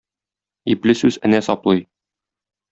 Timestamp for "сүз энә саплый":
1.03-1.87